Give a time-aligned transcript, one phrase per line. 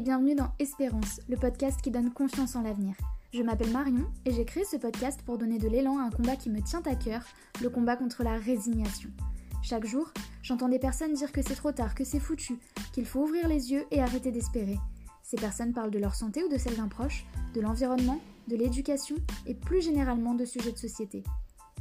[0.00, 2.94] et bienvenue dans Espérance, le podcast qui donne confiance en l'avenir.
[3.34, 6.36] Je m'appelle Marion et j'ai créé ce podcast pour donner de l'élan à un combat
[6.36, 7.22] qui me tient à cœur,
[7.60, 9.10] le combat contre la résignation.
[9.62, 10.10] Chaque jour,
[10.42, 12.58] j'entends des personnes dire que c'est trop tard, que c'est foutu,
[12.94, 14.78] qu'il faut ouvrir les yeux et arrêter d'espérer.
[15.22, 19.16] Ces personnes parlent de leur santé ou de celle d'un proche, de l'environnement, de l'éducation
[19.46, 21.24] et plus généralement de sujets de société.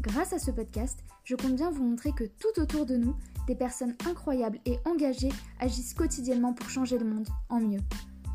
[0.01, 3.15] Grâce à ce podcast, je compte bien vous montrer que tout autour de nous,
[3.47, 5.31] des personnes incroyables et engagées
[5.61, 7.79] agissent quotidiennement pour changer le monde en mieux.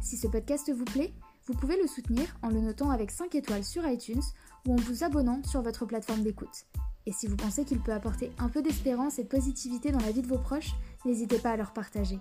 [0.04, 1.14] Si ce podcast vous plaît,
[1.46, 4.20] vous pouvez le soutenir en le notant avec 5 étoiles sur iTunes
[4.66, 6.66] ou en vous abonnant sur votre plateforme d'écoute.
[7.06, 10.12] Et si vous pensez qu'il peut apporter un peu d'espérance et de positivité dans la
[10.12, 10.74] vie de vos proches,
[11.06, 12.18] n'hésitez pas à leur partager.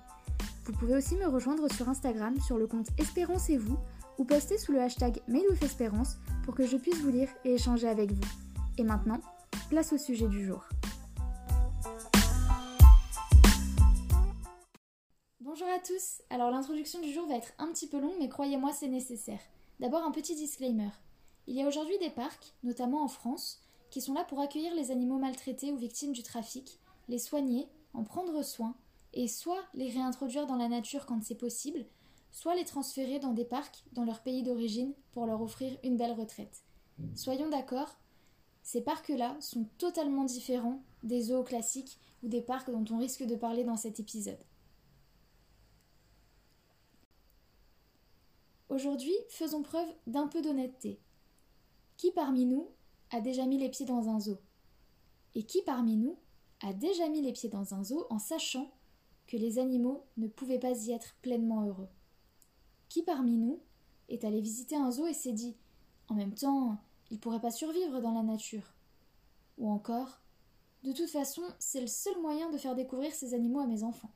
[0.63, 3.77] Vous pouvez aussi me rejoindre sur Instagram sur le compte Espérance et vous
[4.17, 5.19] ou poster sous le hashtag
[5.61, 8.27] Espérance pour que je puisse vous lire et échanger avec vous.
[8.77, 9.19] Et maintenant,
[9.69, 10.63] place au sujet du jour.
[15.53, 18.73] Bonjour à tous, alors l'introduction du jour va être un petit peu longue mais croyez-moi
[18.73, 19.39] c'est nécessaire.
[19.79, 20.89] D'abord un petit disclaimer.
[21.45, 24.89] Il y a aujourd'hui des parcs, notamment en France, qui sont là pour accueillir les
[24.89, 28.75] animaux maltraités ou victimes du trafic, les soigner, en prendre soin,
[29.13, 31.85] et soit les réintroduire dans la nature quand c'est possible,
[32.31, 36.19] soit les transférer dans des parcs dans leur pays d'origine pour leur offrir une belle
[36.19, 36.63] retraite.
[37.13, 37.95] Soyons d'accord,
[38.63, 43.35] ces parcs-là sont totalement différents des zoos classiques ou des parcs dont on risque de
[43.35, 44.39] parler dans cet épisode.
[48.73, 50.99] Aujourd'hui, faisons preuve d'un peu d'honnêteté.
[51.95, 52.71] Qui parmi nous
[53.11, 54.39] a déjà mis les pieds dans un zoo?
[55.35, 56.17] Et qui parmi nous
[56.63, 58.73] a déjà mis les pieds dans un zoo en sachant
[59.27, 61.87] que les animaux ne pouvaient pas y être pleinement heureux?
[62.89, 63.61] Qui parmi nous
[64.09, 65.55] est allé visiter un zoo et s'est dit
[66.07, 66.75] En même temps,
[67.11, 68.73] il pourrait pas survivre dans la nature
[69.59, 70.19] Ou encore
[70.83, 74.15] De toute façon, c'est le seul moyen de faire découvrir ces animaux à mes enfants.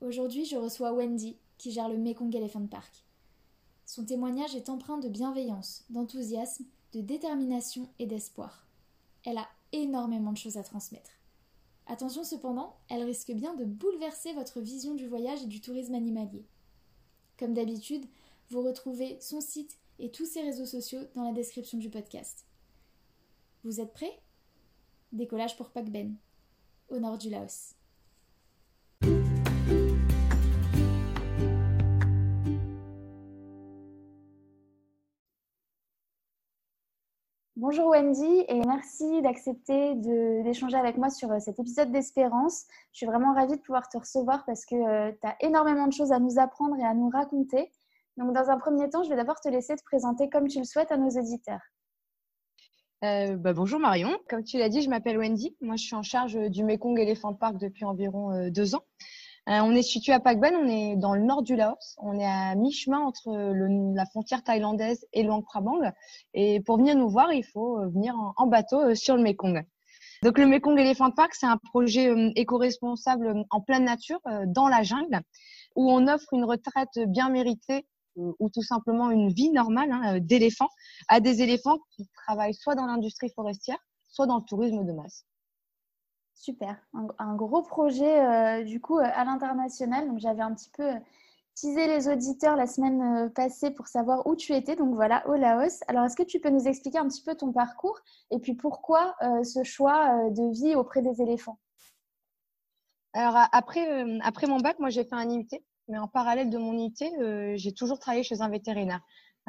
[0.00, 3.04] Aujourd'hui, je reçois Wendy, qui gère le Mekong Elephant Park.
[3.86, 8.66] Son témoignage est empreint de bienveillance, d'enthousiasme, de détermination et d'espoir.
[9.24, 11.12] Elle a énormément de choses à transmettre.
[11.86, 16.44] Attention cependant, elle risque bien de bouleverser votre vision du voyage et du tourisme animalier.
[17.38, 18.06] Comme d'habitude,
[18.50, 22.44] vous retrouvez son site et tous ses réseaux sociaux dans la description du podcast.
[23.62, 24.20] Vous êtes prêts?
[25.12, 26.16] Décollage pour Ben,
[26.88, 27.76] au nord du Laos.
[37.56, 42.64] Bonjour Wendy et merci d'accepter d'échanger avec moi sur euh, cet épisode d'Espérance.
[42.92, 45.92] Je suis vraiment ravie de pouvoir te recevoir parce que euh, tu as énormément de
[45.92, 47.70] choses à nous apprendre et à nous raconter.
[48.16, 50.64] Donc dans un premier temps, je vais d'abord te laisser te présenter comme tu le
[50.64, 51.60] souhaites à nos auditeurs.
[53.04, 55.54] Euh, bah, bonjour Marion, comme tu l'as dit, je m'appelle Wendy.
[55.60, 58.84] Moi, je suis en charge du Mekong Elephant Park depuis environ deux ans.
[59.48, 61.96] Euh, on est situé à Pakban, on est dans le nord du Laos.
[61.98, 63.32] On est à mi-chemin entre
[63.94, 65.80] la frontière thaïlandaise et Luang Prabang.
[66.32, 69.64] Et pour venir nous voir, il faut euh, venir en, bateau euh, sur le Mekong.
[70.22, 75.20] Donc le Mekong Elephant Park, c'est un projet éco-responsable en pleine nature, dans la jungle,
[75.74, 80.68] où on offre une retraite bien méritée ou tout simplement une vie normale hein, d'éléphants
[81.08, 83.78] à des éléphants qui travaillent soit dans l'industrie forestière,
[84.08, 85.24] soit dans le tourisme de masse.
[86.42, 86.76] Super.
[87.20, 90.08] Un, gros projet euh, du coup euh, à l'international.
[90.08, 90.98] Donc j'avais un petit peu euh,
[91.54, 94.74] teasé les auditeurs la semaine passée pour savoir où tu étais.
[94.74, 95.82] Donc voilà, au Laos.
[95.86, 97.96] Alors est-ce que tu peux nous expliquer un petit peu ton parcours
[98.32, 101.60] et puis pourquoi ce choix de vie auprès des éléphants?
[103.12, 104.04] Alors après,
[104.48, 105.46] mon bac, moi j'ai fait un IUT.
[105.86, 109.02] Mais en parallèle de mon IUT, j'ai toujours travaillé chez un vétérinaire.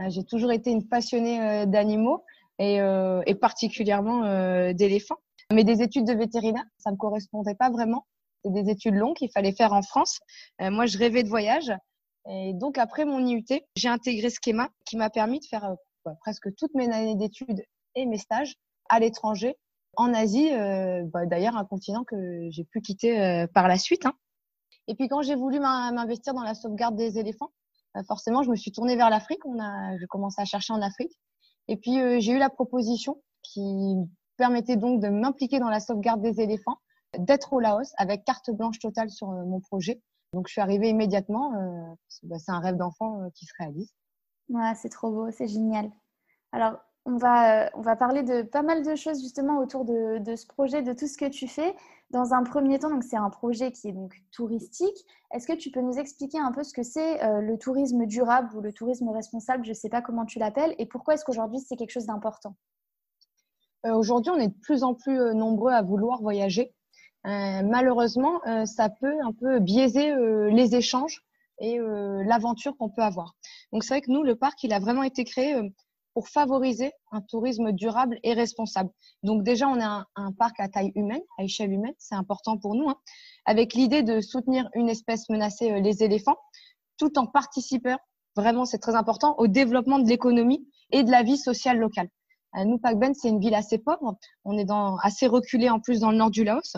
[0.10, 2.24] j'ai toujours été une passionnée d'animaux
[2.60, 5.23] et, particulièrement d'éléphants.
[5.54, 8.08] Mais des études de vétérinaire, ça ne me correspondait pas vraiment.
[8.44, 10.20] C'est des études longues qu'il fallait faire en France.
[10.62, 11.72] Euh, moi, je rêvais de voyage.
[12.28, 15.76] Et donc, après mon IUT, j'ai intégré Schema qui m'a permis de faire euh,
[16.06, 17.64] bah, presque toutes mes années d'études
[17.96, 18.56] et mes stages
[18.90, 19.56] à l'étranger,
[19.96, 24.08] en Asie, euh, bah, d'ailleurs un continent que j'ai pu quitter par la suite.
[24.08, 24.14] Hein.
[24.88, 27.52] Et puis quand j'ai voulu m'investir dans la sauvegarde des éléphants,
[28.08, 29.46] forcément je me suis tournée vers l'Afrique.
[29.46, 31.14] On a, j'ai commencé à chercher en Afrique.
[31.68, 33.96] Et puis j'ai eu la proposition qui
[34.38, 36.78] permettait donc de m'impliquer dans la sauvegarde des éléphants,
[37.18, 40.02] d'être au Laos avec carte blanche totale sur euh, mon projet.
[40.34, 41.54] Donc, je suis arrivée immédiatement.
[41.56, 43.94] Euh, bah, c'est un rêve d'enfant euh, qui se réalise.
[44.50, 45.92] Ouais, c'est trop beau, c'est génial.
[46.52, 50.48] Alors, on va, on va parler de pas mal de choses justement autour de, ce
[50.48, 51.76] projet, de tout ce que tu fais.
[52.12, 55.06] Dans un premier temps, c'est un projet qui est donc touristique.
[55.32, 58.62] Est-ce que tu peux nous expliquer un peu ce que c'est le tourisme durable ou
[58.62, 59.66] le tourisme responsable?
[59.66, 62.56] Je ne sais pas comment tu l'appelles et pourquoi est-ce qu'aujourd'hui c'est quelque chose d'important?
[63.92, 66.74] Aujourd'hui, on est de plus en plus euh, nombreux à vouloir voyager.
[67.26, 70.14] Euh, malheureusement, ça peut un peu biaiser
[70.52, 71.24] les échanges
[71.62, 73.36] et l'aventure qu'on peut avoir.
[73.72, 75.56] Donc c'est vrai que nous, le parc, il a vraiment été créé
[76.14, 78.90] pour favoriser un tourisme durable et responsable.
[79.24, 82.76] Donc déjà, on a un, parc à taille humaine, à échelle humaine, c'est important pour
[82.76, 82.98] nous, hein,
[83.46, 86.38] avec l'idée de soutenir une espèce menacée, euh, les éléphants,
[86.98, 87.98] tout en participant,
[88.36, 92.10] vraiment c'est très important, au développement de l'économie et de la vie sociale locale.
[92.56, 96.00] Euh, nous, Ben, c'est une ville assez pauvre, on est dans, assez reculé en plus
[96.00, 96.78] dans le nord du Laos,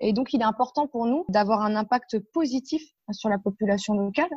[0.00, 2.82] et donc il est important pour nous d'avoir un impact positif
[3.12, 4.30] sur la population locale.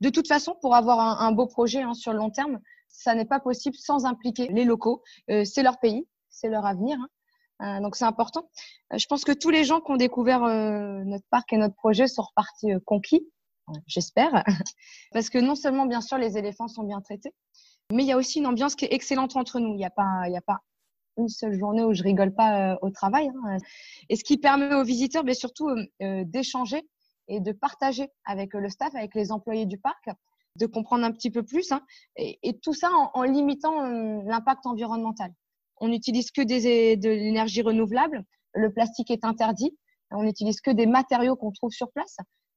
[0.00, 2.58] De toute façon, pour avoir un, beau projet hein, sur le long terme,
[2.88, 5.02] ça n'est pas possible sans impliquer les locaux.
[5.30, 6.98] Euh, c'est leur pays, c'est leur avenir.
[6.98, 7.78] Hein.
[7.78, 8.48] Euh, donc c'est important.
[8.94, 12.08] Euh, je pense que tous les gens qui ont découvert notre parc et notre projet
[12.08, 13.28] sont repartis conquis,
[13.86, 14.42] j'espère,
[15.12, 17.34] parce que non seulement bien sûr les éléphants sont bien traités,
[17.92, 19.74] mais il y a aussi une ambiance qui est excellente entre nous.
[19.74, 20.60] Il n'y a pas, a pas
[21.16, 23.28] une seule journée où je rigole pas au travail.
[23.28, 23.56] Hein.
[24.08, 25.68] Et ce qui permet aux visiteurs, mais surtout
[26.00, 26.82] d'échanger
[27.28, 30.08] et de partager avec le staff, avec les employés du parc,
[30.56, 31.82] de comprendre un petit peu plus, hein,
[32.16, 35.32] et, tout ça en, limitant euh, l'impact environnemental.
[35.78, 39.76] On n'utilise que des, de l'énergie renouvelable, le plastique est interdit,
[40.10, 42.16] on n'utilise que des matériaux qu'on trouve sur place.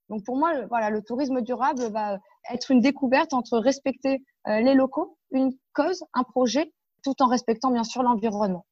[0.09, 2.17] Donc pour moi, voilà, le tourisme durable va
[2.51, 6.71] être une découverte entre respecter euh, les locaux, une cause, un projet,
[7.03, 8.65] tout en respectant bien sûr l'environnement.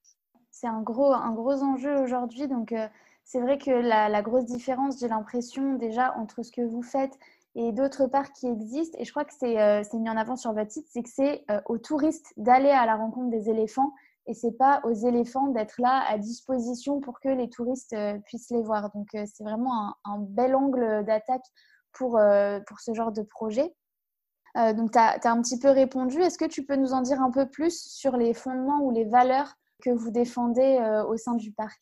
[0.50, 2.48] C'est un gros, un gros enjeu aujourd'hui.
[2.48, 2.88] Donc euh,
[3.24, 7.18] c'est vrai que la, grosse différence, j'ai l'impression déjà entre ce que vous faites
[7.56, 8.98] et d'autre part qui existent.
[9.00, 11.44] Et je crois que c'est euh, mis en avant sur votre site, c'est que c'est
[11.50, 13.94] euh, aux touristes d'aller à la rencontre des éléphants
[14.28, 18.62] et c'est pas aux éléphants d'être là à disposition pour que les touristes puissent les
[18.62, 18.92] voir.
[18.94, 21.46] Donc c'est vraiment un, bel angle d'attaque
[21.92, 22.20] pour,
[22.68, 23.74] pour ce genre de projet.
[24.56, 26.22] Donc tu as, un petit peu répondu.
[26.22, 29.06] Est-ce que tu peux nous en dire un peu plus sur les fondements ou les
[29.06, 31.80] valeurs que vous défendez au sein du parc?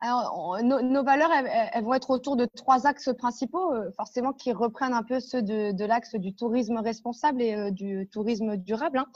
[0.00, 4.92] Alors, nos, valeurs, elles, vont être autour de trois axes principaux, euh, forcément, qui reprennent
[4.92, 8.98] un peu ceux de, l'axe du tourisme responsable et euh, du tourisme durable.
[8.98, 9.06] Hein.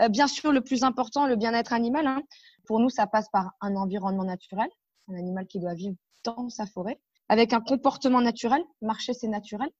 [0.00, 2.06] Euh, bien sûr, le plus important, le bien-être animal.
[2.06, 2.22] Hein.
[2.66, 4.68] Pour nous, ça passe par un environnement naturel,
[5.08, 9.70] un animal qui doit vivre dans sa forêt, avec un comportement naturel, marcher c'est naturel,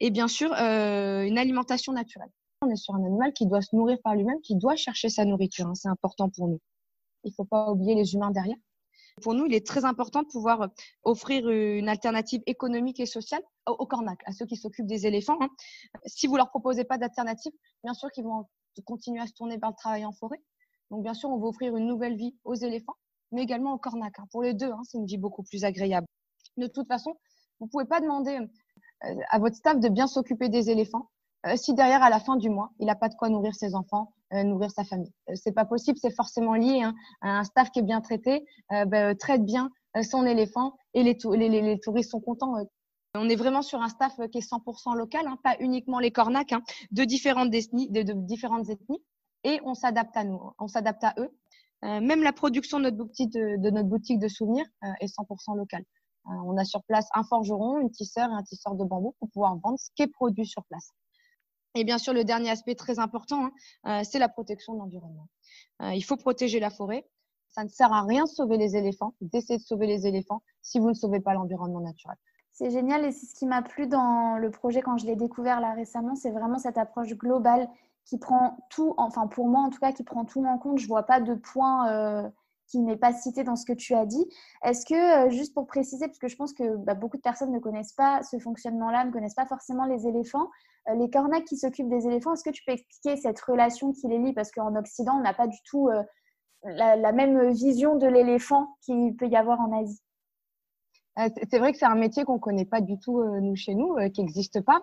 [0.00, 2.30] et bien sûr, une alimentation naturelle.
[2.62, 5.24] On est sur un animal qui doit se nourrir par lui-même, qui doit chercher sa
[5.24, 5.66] nourriture.
[5.68, 5.74] Hein.
[5.74, 6.60] C'est important pour nous.
[7.24, 8.56] Il ne faut pas oublier les humains derrière.
[9.22, 10.66] Pour nous, il est très important de pouvoir euh,
[11.02, 15.38] offrir une alternative économique et sociale aux cornacs, à ceux qui s'occupent des éléphants.
[15.40, 15.48] Hein.
[16.06, 17.52] Si vous leur proposez pas d'alternative,
[17.84, 18.46] bien sûr qu'ils vont
[18.84, 20.40] continuer à se tourner vers le travail en forêt.
[20.90, 22.96] Donc, bien sûr, on va offrir une nouvelle vie aux éléphants,
[23.32, 24.18] mais également aux cornacs.
[24.18, 24.26] Hein.
[24.30, 26.06] Pour les deux, c'est une vie beaucoup plus agréable.
[26.56, 27.14] De toute façon,
[27.60, 28.46] vous ne pouvez pas demander euh,
[29.00, 31.08] à votre staff de bien s'occuper des éléphants
[31.46, 33.74] euh, si derrière, à la fin du mois, il n'a pas de quoi nourrir ses
[33.74, 35.12] enfants, euh, nourrir sa famille.
[35.30, 38.44] Euh, c'est pas possible, c'est forcément lié hein, à un staff qui est bien traité,
[38.70, 39.70] ben, traite bien
[40.02, 42.54] son éléphant et les, touristes sont contents.
[43.14, 46.52] On est vraiment sur un staff qui est 100% local, hein, pas uniquement les cornacs,
[46.52, 49.02] hein, de, différentes ethnies, de, différentes ethnies,
[49.44, 51.30] et on s'adapte à nous, on s'adapte à eux.
[51.82, 54.66] même la production de notre boutique de souvenirs
[55.00, 55.84] est 100% locale.
[56.44, 59.56] On a sur place un forgeron, une tisseur et un tisseur de bambou pour pouvoir
[59.56, 60.92] vendre ce qui est produit sur place.
[61.74, 63.52] Et bien sûr, le dernier aspect très important, hein,
[63.86, 65.28] euh, c'est la protection de l'environnement.
[65.82, 67.06] Euh, il faut protéger la forêt.
[67.48, 70.78] Ça ne sert à rien de sauver les éléphants, d'essayer de sauver les éléphants si
[70.78, 72.16] vous ne sauvez pas l'environnement naturel.
[72.52, 75.60] C'est génial et c'est ce qui m'a plu dans le projet quand je l'ai découvert
[75.60, 77.68] là récemment, c'est vraiment cette approche globale
[78.04, 80.78] qui prend tout, enfin pour moi en tout cas, qui prend tout en compte.
[80.78, 82.28] Je vois pas de point euh,
[82.68, 84.26] qui n'est pas cité dans ce que tu as dit.
[84.62, 87.58] Est-ce que, juste pour préciser, parce que je pense que bah, beaucoup de personnes ne
[87.58, 90.48] connaissent pas ce fonctionnement-là, ne connaissent pas forcément les éléphants,
[90.88, 94.08] euh, les cornacs qui s'occupent des éléphants, est-ce que tu peux expliquer cette relation qui
[94.08, 94.32] les lie?
[94.32, 96.02] Parce qu'en Occident, on n'a pas du tout euh,
[96.64, 100.00] la, même vision de l'éléphant qu'il peut y avoir en Asie.
[101.18, 103.74] Euh, c'est vrai que c'est un métier qu'on ne connaît pas du tout, nous, chez
[103.74, 104.82] nous, qui n'existe pas.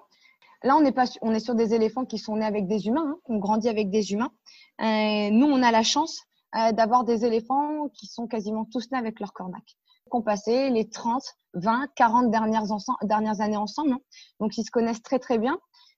[0.63, 3.05] Là, on est, pas, on est sur des éléphants qui sont nés avec des humains,
[3.07, 4.31] hein, qui ont grandi avec des humains.
[4.79, 6.25] nous, on a la chance
[6.73, 9.63] d'avoir des éléphants qui sont quasiment tous nés avec leur cornac
[10.15, 13.93] ont passé les 30, 20, 40 dernières, années ensemble.
[13.93, 13.99] Hein.
[14.39, 15.57] Donc, ils se connaissent très, très bien.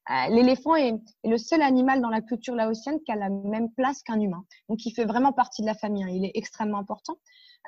[0.10, 0.94] Euh, l'éléphant est,
[1.26, 4.44] le seul animal dans la culture laotienne qui a la même place qu'un humain.
[4.70, 6.04] Donc, il fait vraiment partie de la famille.
[6.04, 6.10] Hein.
[6.10, 7.18] Il est extrêmement important.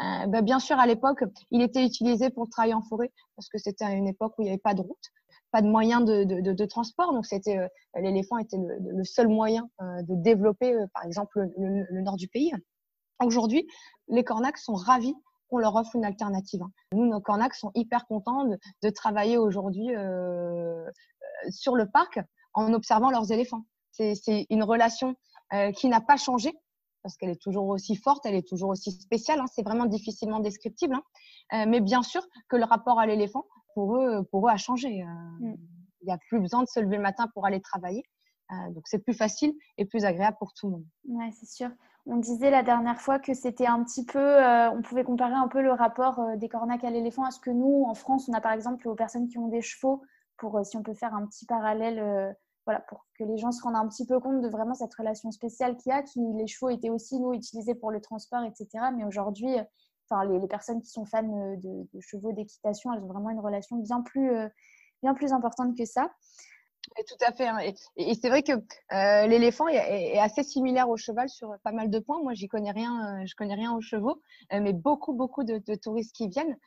[0.01, 3.57] Euh, bah, bien sûr, à l'époque, il était utilisé pour travailler en forêt parce que
[3.57, 5.11] c'était une époque où il n'y avait pas de route,
[5.51, 7.11] pas de moyens de, transport.
[7.11, 12.29] Donc, euh, l'éléphant était le, seul moyen de développer, par exemple, le, le, nord du
[12.29, 12.53] pays.
[13.23, 13.67] Aujourd'hui,
[14.07, 15.15] les cornacs sont ravis
[15.49, 16.61] qu'on leur offre une alternative.
[16.61, 16.71] Hein.
[16.93, 19.89] Nous, nos cornacs sont hyper contents de, de travailler aujourd'hui
[21.49, 22.19] sur le parc
[22.53, 23.65] en observant leurs éléphants.
[23.91, 25.15] C'est une relation
[25.53, 26.53] euh, qui n'a pas changé
[27.01, 29.39] parce qu'elle est toujours aussi forte, elle est toujours aussi spéciale.
[29.39, 29.45] Hein.
[29.53, 30.95] c'est vraiment difficilement descriptible.
[30.95, 31.03] Hein.
[31.53, 35.01] Euh, mais bien sûr que le rapport à l'éléphant, pour eux, pour eux, a changé.
[35.01, 35.05] Euh.
[35.39, 35.55] Mm.
[36.01, 38.03] Il n'y a plus besoin de se lever le matin pour aller travailler.
[38.69, 40.85] donc, c'est plus facile et plus agréable pour tout le monde.
[41.09, 41.69] Oui, c'est sûr.
[42.05, 44.41] On disait la dernière fois que c'était un petit peu,
[44.71, 47.85] on pouvait comparer un peu le rapport des cornacs à l'éléphant à ce que nous,
[47.87, 50.01] en France, on a par exemple aux personnes qui ont des chevaux,
[50.37, 53.75] pour si on peut faire un petit parallèle voilà, pour que les gens se rendent
[53.75, 56.69] un petit peu compte de vraiment cette relation spéciale qu'il y a, qui les chevaux
[56.69, 58.67] étaient aussi nous utilisés pour le transport, etc.
[58.95, 59.55] Mais aujourd'hui,
[60.07, 63.77] enfin les, personnes qui sont fans euh, de, chevaux d'équitation, elles ont vraiment une relation
[63.77, 64.47] bien plus, euh,
[65.01, 66.11] bien plus importante que ça.
[67.07, 67.47] Tout à fait.
[67.47, 67.59] Hein.
[67.95, 71.99] Et, c'est vrai que euh, l'éléphant est, assez similaire au cheval sur pas mal de
[71.99, 72.21] points.
[72.21, 74.21] Moi, j'y connais rien, je connais rien aux chevaux,
[74.51, 76.57] mais beaucoup, beaucoup de, touristes qui viennent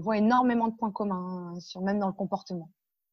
[0.00, 2.68] voient énormément de points communs, hein, même dans le comportement.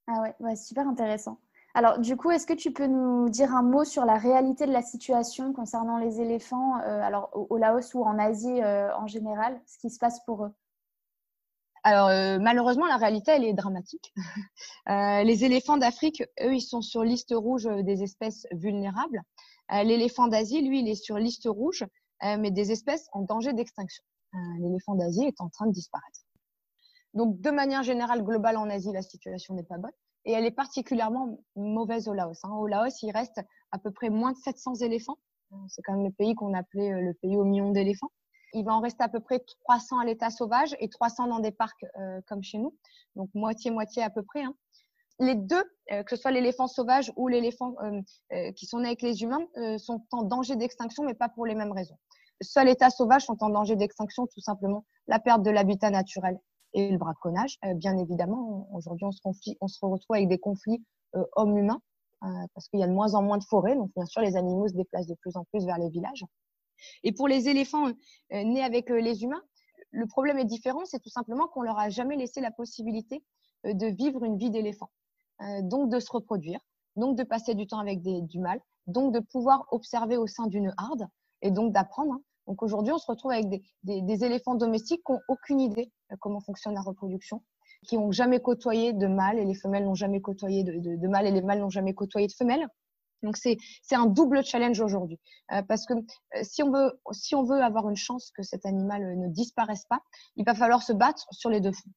[0.07, 1.39] Ah ouais, super intéressant.
[1.75, 4.71] Alors, du coup, est-ce que tu peux nous dire un mot sur la réalité de
[4.71, 9.61] la situation concernant les éléphants, euh, alors au, Laos ou en Asie euh, en général,
[9.67, 10.53] ce qui se passe pour eux?
[11.89, 14.13] Alors euh, malheureusement, la réalité, elle est dramatique.
[14.87, 19.21] les éléphants d'Afrique, eux, ils sont sur liste rouge des espèces vulnérables.
[19.71, 21.85] L'éléphant d'Asie, lui, il est sur liste rouge,
[22.23, 24.03] mais des espèces en danger d'extinction.
[24.59, 26.21] L'éléphant d'Asie est en train de disparaître.
[27.13, 29.91] Donc, de manière générale, globale en Asie, la situation n'est pas bonne
[30.25, 32.39] et elle est particulièrement mauvaise au Laos.
[32.43, 32.51] Hein.
[32.51, 33.41] Au Laos, il reste
[33.71, 35.17] à peu près moins de 700 éléphants.
[35.67, 38.11] C'est quand même le pays qu'on appelait euh, le pays au million d'éléphants.
[38.53, 41.51] Il va en rester à peu près 300 à l'état sauvage et 300 dans des
[41.51, 42.75] parcs euh, comme chez nous.
[43.15, 44.43] Donc moitié-moitié à peu près.
[44.43, 44.55] Hein.
[45.19, 47.75] Les deux, euh, que ce soit l'éléphant sauvage ou l'éléphant
[48.55, 49.45] qui sont nés avec les humains,
[49.77, 51.97] sont en danger d'extinction, mais pas pour les mêmes raisons.
[52.41, 56.39] Seul l'état sauvage sont en danger d'extinction, tout simplement la perte de l'habitat naturel
[56.73, 57.57] et le braconnage.
[57.65, 59.19] Euh, bien évidemment, aujourd'hui, on se,
[59.59, 60.83] on se retrouve avec des conflits
[61.15, 61.81] euh, hommes-humains
[62.23, 63.75] euh, parce qu'il y a de moins en moins de forêts.
[63.75, 66.23] Donc, bien sûr, les animaux se déplacent de plus en plus vers les villages.
[67.03, 67.91] Et pour les éléphants
[68.31, 69.41] nés avec les humains,
[69.91, 70.85] le problème est différent.
[70.85, 73.23] C'est tout simplement qu'on leur a jamais laissé la possibilité
[73.63, 74.89] de vivre une vie d'éléphant,
[75.63, 76.59] donc de se reproduire,
[76.95, 80.73] donc de passer du temps avec du mâle, donc de pouvoir observer au sein d'une
[80.77, 81.07] harde
[81.41, 82.13] et donc d'apprendre.
[82.13, 82.21] Hein.
[82.47, 83.47] Donc aujourd'hui, on se retrouve avec
[83.83, 87.43] des, éléphants domestiques qui n'ont aucune idée de comment fonctionne la reproduction,
[87.87, 91.31] qui n'ont jamais côtoyé de mâles et les femelles n'ont jamais côtoyé de, mâles et
[91.31, 92.67] les mâles n'ont jamais côtoyé de femelles.
[93.23, 93.57] Donc c'est
[93.91, 95.19] un double challenge aujourd'hui
[95.51, 98.65] euh, parce que euh, si on veut si on veut avoir une chance que cet
[98.65, 100.01] animal euh, ne disparaisse pas,
[100.35, 101.91] il va falloir se battre sur les deux fronts.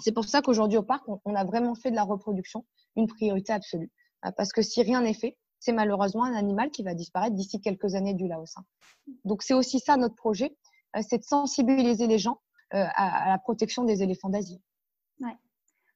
[0.00, 2.64] C'est pour ça qu'aujourd'hui au parc, on, a vraiment fait de la reproduction
[2.96, 3.92] une priorité absolue
[4.36, 7.94] parce que si rien n'est fait, c'est malheureusement un animal qui va disparaître d'ici quelques
[7.94, 8.56] années du Laos.
[8.56, 8.64] Hein.
[9.24, 10.56] Donc c'est aussi ça notre projet,
[11.00, 12.40] c'est de sensibiliser les gens
[12.70, 14.60] à, la protection des éléphants d'Asie.
[15.20, 15.36] Ouais.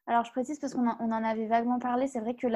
[0.07, 2.47] Alors je précise parce qu'on en avait vaguement parlé, c'est vrai que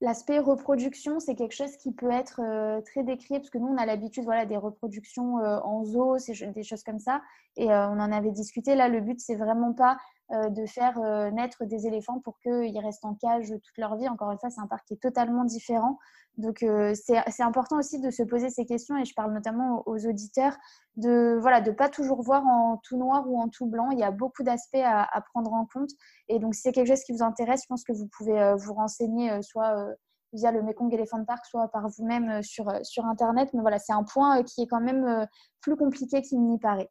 [0.00, 3.76] L'aspect reproduction, c'est quelque chose qui peut être euh, très décrié parce que nous, on
[3.76, 6.16] a l'habitude voilà, des reproductions en zoo,
[6.54, 7.20] des choses comme ça.
[7.56, 8.74] Et on en avait discuté.
[8.74, 9.96] Là, le but, c'est vraiment pas euh,
[10.30, 14.08] de faire euh, naître des éléphants pour qu'ils restent en cage toute leur vie.
[14.08, 15.98] Encore une fois, c'est un parc qui est totalement différent.
[16.36, 20.06] Donc, euh, c'est important aussi de se poser ces questions et je parle notamment aux
[20.06, 20.56] auditeurs
[20.96, 23.90] de voilà de pas toujours voir en tout noir ou en tout blanc.
[23.90, 25.90] Il y a beaucoup d'aspects à, prendre en compte.
[26.28, 28.74] Et donc, si c'est quelque chose qui vous intéresse, je pense que vous pouvez vous
[28.74, 29.84] renseigner soit
[30.32, 33.50] via le Mekong Elephant Park, soit par vous-même sur, sur Internet.
[33.52, 35.26] Mais voilà, c'est un point qui est quand même
[35.60, 36.88] plus compliqué qu'il n'y paraît.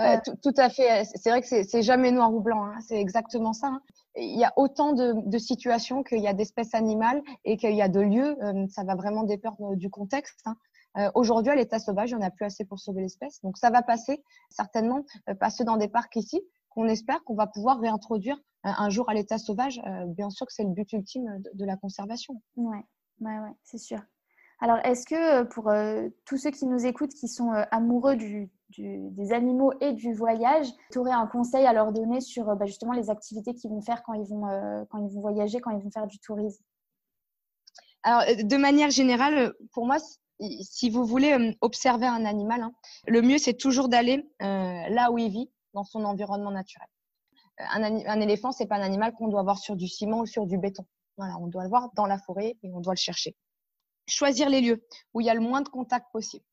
[0.00, 1.04] Euh, tout, à fait.
[1.14, 2.64] C'est vrai que c'est jamais noir ou blanc.
[2.64, 2.78] Hein.
[2.80, 3.68] C'est exactement ça.
[3.68, 3.82] Hein.
[4.16, 7.88] Il y a autant de, situations qu'il y a d'espèces animales et qu'il y a
[7.88, 8.36] de lieux.
[8.42, 10.40] Euh, ça va vraiment dépendre du contexte.
[10.46, 10.56] Hein.
[10.96, 13.40] Euh, aujourd'hui, à l'état sauvage, il n'y en a plus assez pour sauver l'espèce.
[13.42, 15.04] Donc, ça va passer certainement,
[15.40, 19.38] passer dans des parcs ici, qu'on espère qu'on va pouvoir réintroduire un jour à l'état
[19.38, 19.80] sauvage.
[20.06, 22.40] bien sûr que c'est le but ultime de, la conservation.
[22.56, 22.84] Ouais,
[23.20, 24.00] ouais, ouais c'est sûr.
[24.60, 25.72] Alors, est-ce que pour
[26.24, 30.98] tous ceux qui nous écoutent, qui sont amoureux du, des animaux et du voyage, tu
[30.98, 34.14] aurais un conseil à leur donner sur bah, justement les activités qu'ils vont faire quand
[34.14, 36.62] ils vont, euh, quand ils vont voyager, quand ils vont faire du tourisme?
[38.02, 39.96] Alors, euh, de manière générale, pour moi,
[40.40, 42.72] si vous voulez euh, observer un animal, hein,
[43.06, 46.88] le mieux, c'est toujours d'aller là où il vit, dans son environnement naturel.
[47.58, 50.46] Un, un éléphant, c'est pas un animal qu'on doit voir sur du ciment ou sur
[50.46, 50.84] du béton.
[51.16, 53.36] Voilà, on doit le voir dans la forêt et on doit le chercher.
[54.06, 56.44] Choisir les lieux où il y a le moins de contact possible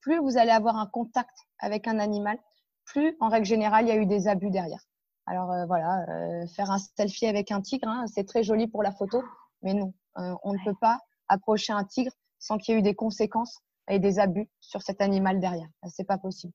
[0.00, 2.38] plus vous allez avoir un contact avec un animal,
[2.84, 4.82] plus en règle générale, il y a eu des abus derrière.
[5.26, 8.82] Alors euh, voilà, euh, faire un selfie avec un tigre, hein, c'est très joli pour
[8.82, 9.22] la photo,
[9.62, 12.82] mais non, euh, on ne peut pas approcher un tigre sans qu'il y ait eu
[12.82, 13.58] des conséquences
[13.90, 15.68] et des abus sur cet animal derrière.
[15.88, 16.52] C'est pas possible.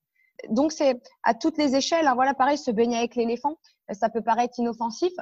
[0.50, 2.08] Donc c'est à toutes les échelles.
[2.08, 3.58] Hein, voilà, pareil, se baigner avec l'éléphant,
[3.92, 5.14] ça peut paraître inoffensif.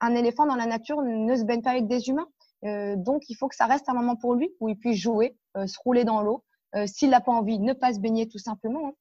[0.00, 2.28] Un éléphant dans la nature ne se baigne pas avec des humains.
[2.62, 5.78] Donc il faut que ça reste un moment pour lui où il puisse jouer, se
[5.84, 8.88] rouler dans l'eau, euh, s'il n'a pas envie, ne pas se baigner tout simplement.
[8.88, 8.92] Hein.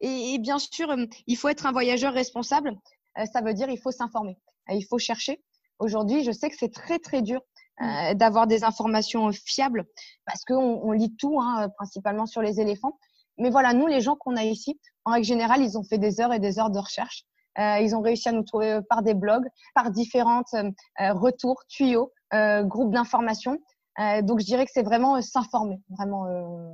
[0.00, 2.76] Et, bien sûr, euh, il faut être un voyageur responsable.
[3.18, 4.36] Euh, ça veut dire il faut s'informer.
[4.68, 5.42] Il faut chercher.
[5.78, 7.40] Aujourd'hui, je sais que c'est très très dur
[7.80, 8.14] mmh.
[8.14, 9.86] d'avoir des informations fiables
[10.26, 12.98] parce qu'on on lit tout, hein, principalement sur les éléphants.
[13.38, 16.20] Mais voilà, nous, les gens qu'on a ici, en règle générale, ils ont fait des
[16.20, 17.24] heures et des heures de recherche.
[17.56, 20.54] ils ont réussi à nous trouver par des blogs, par différentes
[20.98, 23.58] retours, tuyaux, groupes d'informations.
[23.98, 26.70] Euh, donc, je dirais que c'est vraiment euh, s'informer, vraiment, euh,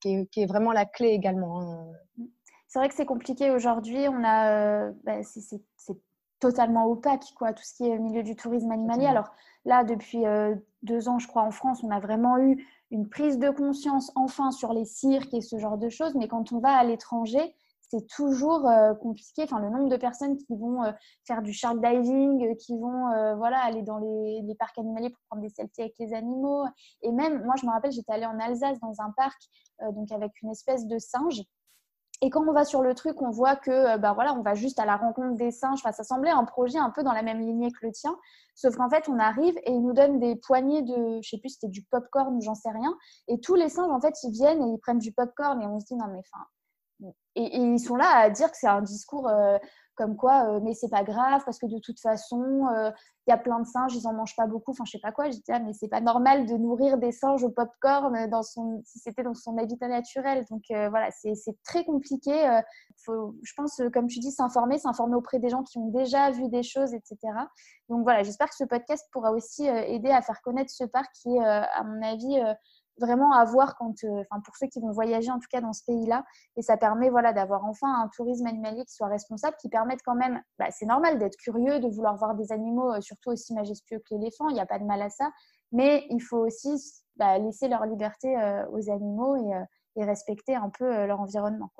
[0.00, 1.60] qui, est, vraiment la clé également.
[1.60, 1.86] Hein.
[2.68, 4.08] C'est vrai que c'est compliqué aujourd'hui.
[4.08, 5.62] On a, bah, c'est
[6.38, 9.06] totalement opaque, quoi, tout ce qui est milieu du tourisme animalier.
[9.06, 9.30] Alors
[9.64, 10.24] là, depuis
[10.82, 14.50] deux ans, je crois, en France, on a vraiment eu une prise de conscience enfin
[14.50, 16.14] sur les cirques et ce genre de choses.
[16.14, 17.54] Mais quand on va à l'étranger,
[17.90, 19.44] c'est toujours euh, compliqué.
[19.44, 20.92] Enfin, le nombre de personnes qui vont euh,
[21.26, 25.42] faire du shark diving, euh, qui vont voilà, aller dans les, parcs animaliers pour prendre
[25.42, 26.64] des selfies avec les animaux.
[27.02, 29.38] Et même, moi, je me rappelle, j'étais allée en Alsace dans un parc
[29.92, 31.42] donc avec une espèce de singe.
[32.20, 34.80] Et quand on va sur le truc, on voit que bah voilà, on va juste
[34.80, 35.78] à la rencontre des singes.
[35.78, 38.16] Enfin, ça semblait un projet un peu dans la même lignée que le tien.
[38.56, 41.50] Sauf qu'en fait, on arrive et ils nous donnent des poignées de, je sais plus,
[41.50, 42.96] c'était du popcorn ou j'en sais rien.
[43.28, 45.78] Et tous les singes, en fait, ils viennent et ils prennent du popcorn et on
[45.78, 46.44] se dit non mais enfin,
[47.34, 49.58] et, ils sont là à dire que c'est un discours euh,
[49.94, 52.90] comme quoi, euh, mais c'est pas grave parce que de toute façon, euh,
[53.26, 54.70] il y a plein de singes, ils en mangent pas beaucoup.
[54.70, 55.30] Enfin, je sais pas quoi.
[55.30, 58.80] Je dis ah, mais c'est pas normal de nourrir des singes au popcorn dans son,
[58.84, 60.44] si c'était dans son habitat naturel.
[60.50, 62.32] Donc voilà, c'est très compliqué.
[63.04, 66.48] Faut, je pense, comme tu dis, s'informer, s'informer auprès des gens qui ont déjà vu
[66.48, 67.16] des choses, etc.
[67.88, 71.38] Donc voilà, j'espère que ce podcast pourra aussi aider à faire connaître ce parc qui
[71.40, 72.40] à mon avis,
[72.98, 76.24] vraiment à voir euh, pour ceux qui vont voyager en tout cas dans ce pays-là.
[76.56, 80.42] Et ça permet d'avoir enfin un tourisme animalier qui soit responsable, qui permette quand même,
[80.58, 84.14] bah, c'est normal d'être curieux, de vouloir voir des animaux, euh, surtout aussi majestueux que
[84.14, 84.48] l'éléphant.
[84.48, 85.30] Il n'y a pas de mal à ça,
[85.72, 86.70] mais il faut aussi
[87.16, 89.64] bah, laisser leur liberté euh, aux animaux et,
[90.00, 91.72] respecter un peu leur environnement.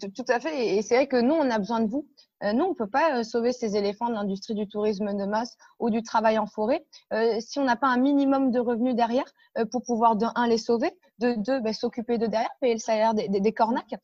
[0.00, 0.74] Tout à fait.
[0.74, 2.08] Et c'est vrai que nous, on a besoin de vous.
[2.42, 5.24] Euh, nous, on ne peut pas euh, sauver ces éléphants de l'industrie du tourisme de
[5.24, 8.94] masse ou du travail en forêt euh, si on n'a pas un minimum de revenus
[8.94, 9.30] derrière
[9.70, 13.14] pour pouvoir, de un, les sauver, de deux, ben, s'occuper de derrière, payer le salaire
[13.14, 13.94] des, des, cornacs.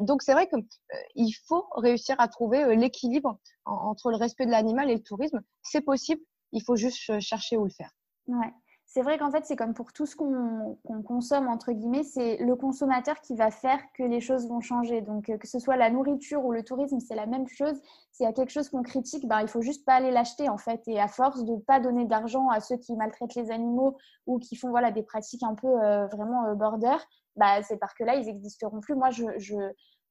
[0.00, 4.94] donc, c'est vrai qu'il faut réussir à trouver l'équilibre entre le respect de l'animal et
[4.94, 5.40] le tourisme.
[5.62, 7.90] C'est possible, il faut juste chercher où le faire.
[8.28, 8.52] Ouais
[8.94, 12.54] c'est vrai qu'en fait, c'est comme pour tout ce qu'on consomme, entre guillemets, c'est le
[12.54, 15.00] consommateur qui va faire que les choses vont changer.
[15.00, 17.74] Donc, euh, que ce soit la nourriture ou le tourisme, c'est la même chose.
[18.12, 20.58] S'il y a quelque chose qu'on critique, ben, il faut juste pas aller l'acheter, en
[20.58, 20.80] fait.
[20.86, 23.96] Et à force de ne pas donner d'argent à ceux qui maltraitent les animaux
[24.28, 26.96] ou qui font voilà, des pratiques un peu euh, vraiment euh, border,
[27.34, 28.94] bah, c'est parce que là, ils n'existeront plus.
[28.94, 29.56] Moi, je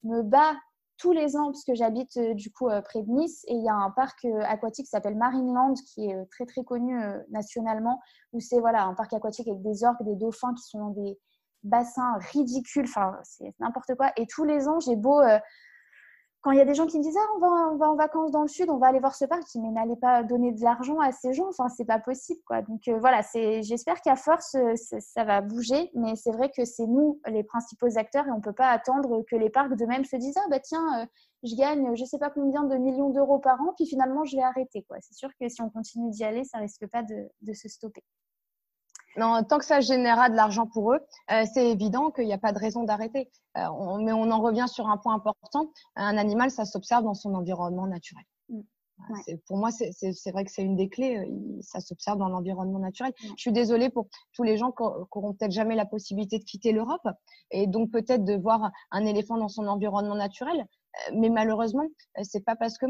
[0.04, 0.56] me bats
[1.03, 3.61] tous les ans, parce que j'habite euh, du coup euh, près de Nice, et il
[3.61, 6.97] y a un parc euh, aquatique qui s'appelle Marineland, qui est très très connu
[7.29, 7.99] nationalement,
[8.31, 11.19] où c'est voilà, un parc aquatique avec des orques, des dauphins qui sont dans des
[11.63, 14.13] bassins ridicules, enfin c'est n'importe quoi.
[14.15, 15.21] Et tous les ans, j'ai beau
[16.43, 18.41] quand il y a des gens qui me disent ah, on, va, en vacances dans
[18.41, 20.62] le sud, on va aller voir ce parc, je dis mais n'allez pas donner de
[20.62, 22.62] l'argent à ces gens, enfin c'est pas possible quoi.
[22.62, 23.21] Donc euh, voilà,
[23.62, 27.97] j'espère qu'à force euh, ça va bouger, mais c'est vrai que c'est nous les principaux
[27.97, 30.60] acteurs et on peut pas attendre que les parcs de même se disent ah bah
[30.60, 31.06] tiens euh,
[31.43, 34.43] je gagne je sais pas combien de millions d'euros par an puis finalement je vais
[34.43, 34.86] arrêter.
[34.99, 38.03] C'est sûr que si on continue d'y aller, ça risque pas de se stopper.
[39.17, 40.99] Non, tant que ça générera de l'argent pour eux,
[41.32, 43.30] euh, c'est évident qu'il n'y a pas de raison d'arrêter.
[43.58, 45.69] Euh, mais on en revient sur un point important.
[45.95, 48.23] Un animal, ça s'observe dans son environnement naturel.
[48.49, 48.62] Mm.
[49.47, 51.17] Pour moi, c'est vrai que c'est une des clés.
[51.17, 53.13] Euh, ça s'observe dans l'environnement naturel.
[53.21, 56.71] Je suis désolée pour tous les gens qui n'auront peut-être jamais la possibilité de quitter
[56.71, 57.08] l'Europe
[57.52, 60.65] et donc peut-être de voir un éléphant dans son environnement naturel.
[61.15, 61.86] Mais malheureusement,
[62.21, 62.86] c'est pas parce que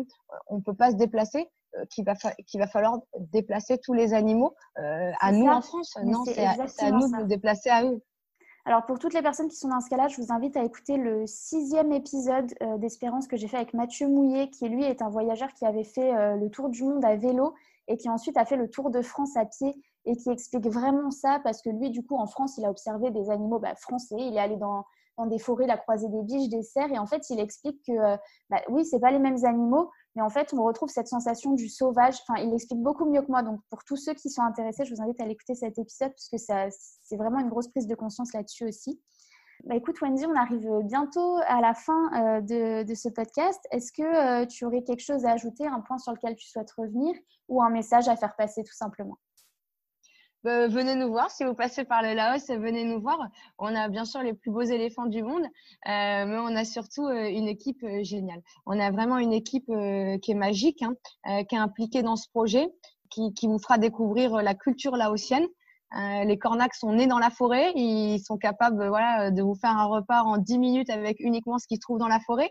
[0.48, 5.12] on peut pas se déplacer euh, qu'il va, va falloir déplacer tous les animaux euh,
[5.20, 5.98] à nous en France.
[6.04, 8.02] non, c'est à, nous de nous déplacer à eux.
[8.66, 10.96] Alors pour toutes les personnes qui sont dans ce cas-là, je vous invite à écouter
[10.96, 15.10] le sixième épisode euh, d'Espérance que j'ai fait avec Mathieu Mouillet, qui lui est un
[15.10, 17.54] voyageur qui avait fait le tour du monde à vélo
[17.88, 21.12] et qui ensuite a fait le tour de France à pied et qui explique vraiment
[21.12, 24.16] ça parce que lui, du coup, en France, il a observé des animaux bah, français.
[24.18, 24.86] Il est allé dans,
[25.18, 27.82] dans des forêts, il a croisé des biches, des cerfs et en fait, il explique
[27.86, 28.18] que
[28.50, 31.70] bah, oui, c'est pas les mêmes animaux, mais en fait, on retrouve cette sensation du
[31.70, 32.16] sauvage.
[32.28, 33.44] Enfin, il l'explique beaucoup mieux que moi.
[33.44, 36.30] Donc, pour tous ceux qui sont intéressés, je vous invite à l'écouter cet épisode parce
[36.30, 39.02] que c'est vraiment une grosse prise de conscience là-dessus aussi.
[39.66, 43.66] Bah, écoute, Wendy, on arrive bientôt à la fin euh, de, ce podcast.
[43.72, 46.72] Est-ce que euh, tu aurais quelque chose à ajouter, un point sur lequel tu souhaites
[46.72, 47.16] revenir
[47.48, 49.18] ou un message à faire passer tout simplement?
[50.44, 51.32] Bah, venez nous voir.
[51.32, 53.30] Si vous passez par le Laos, venez nous voir.
[53.58, 57.08] On a bien sûr les plus beaux éléphants du monde, euh, mais on a surtout
[57.08, 58.42] euh, une équipe euh, géniale.
[58.66, 59.68] On a vraiment une équipe
[60.22, 60.96] qui est magique, hein,
[61.46, 62.68] qui est impliquée dans ce projet,
[63.10, 65.48] qui, qui vous fera découvrir la culture laotienne.
[66.26, 69.86] les cornacs sont nés dans la forêt, ils sont capables voilà, de vous faire un
[69.86, 72.50] repas en 10 minutes avec uniquement ce qu'ils trouvent dans la forêt.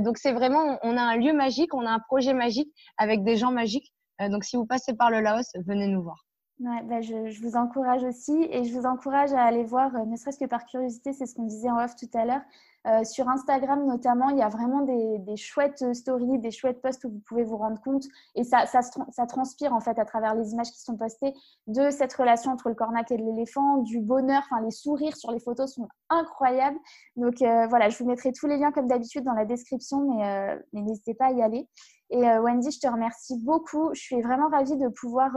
[0.00, 3.36] donc c'est vraiment, on a un lieu magique, on a un projet magique avec des
[3.36, 3.92] gens magiques.
[4.30, 6.27] donc, si vous passez par le Laos, venez nous voir.
[6.60, 10.16] Ouais, bah je, je, vous encourage aussi et je vous encourage à aller voir, ne
[10.16, 12.42] serait-ce que par curiosité, c'est ce qu'on disait en off tout à l'heure,
[12.86, 17.10] euh, sur Instagram notamment, il y a vraiment des, chouettes stories, des chouettes posts où
[17.10, 20.70] vous pouvez vous rendre compte et ça, ça, transpire en fait à travers les images
[20.70, 21.34] qui sont postées
[21.66, 25.40] de cette relation entre le cornac et l'éléphant, du bonheur, enfin les sourires sur les
[25.40, 26.78] photos sont incroyables.
[27.16, 30.26] Donc euh, voilà, je vous mettrai tous les liens comme d'habitude dans la description, mais,
[30.26, 31.68] euh, mais n'hésitez pas à y aller.
[32.10, 33.90] Et Wendy, je te remercie beaucoup.
[33.92, 35.30] Je suis vraiment ravie de pouvoir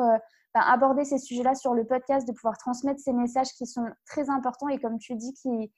[0.53, 4.67] aborder ces sujets-là sur le podcast, de pouvoir transmettre ces messages qui sont très importants
[4.67, 5.71] et comme tu dis, qui,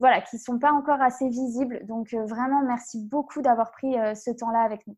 [0.00, 1.86] voilà, qui sont pas encore assez visibles.
[1.86, 4.96] Donc euh, vraiment, merci beaucoup d'avoir pris euh, ce temps-là avec nous.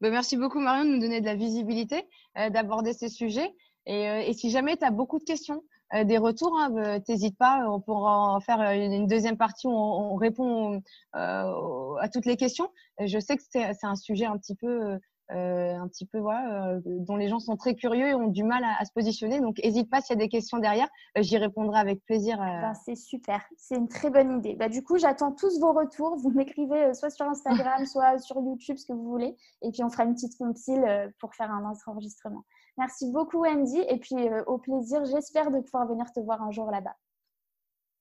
[0.00, 2.08] Ben, merci beaucoup Marion de nous donner de la visibilité,
[2.38, 3.54] euh, d'aborder ces sujets.
[3.84, 5.60] Et, si jamais tu as beaucoup de questions,
[6.04, 7.02] des retours, hein, ben,
[7.36, 10.80] pas, on pourra en faire une, deuxième partie où on, répond
[11.12, 12.68] à toutes les questions.
[13.00, 16.80] Je sais que c'est un sujet un petit peu euh, un petit peu voilà, euh,
[16.84, 19.40] dont les gens sont très curieux et ont du mal à, se positionner.
[19.40, 22.36] Donc, n'hésite pas s'il y a des questions derrière, euh, j'y répondrai avec plaisir.
[22.38, 24.54] Ben, c'est super, c'est une très bonne idée.
[24.54, 26.16] Bah, du coup, j'attends tous vos retours.
[26.18, 29.36] Vous m'écrivez soit sur Instagram, soit sur YouTube, ce que vous voulez.
[29.62, 32.44] Et puis, on fera une petite compile pour faire un enregistrement.
[32.76, 33.80] Merci beaucoup, Andy.
[33.88, 36.96] Et puis, au plaisir, j'espère de pouvoir venir te voir un jour là-bas.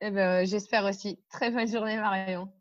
[0.01, 1.19] Eh ben, j'espère aussi.
[1.29, 2.51] Très bonne journée, Marion.